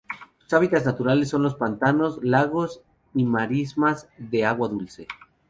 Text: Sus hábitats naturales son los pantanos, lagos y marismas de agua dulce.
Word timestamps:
Sus 0.39 0.53
hábitats 0.53 0.83
naturales 0.87 1.29
son 1.29 1.43
los 1.43 1.53
pantanos, 1.53 2.17
lagos 2.23 2.81
y 3.13 3.23
marismas 3.23 4.09
de 4.17 4.43
agua 4.47 4.67
dulce. 4.67 5.07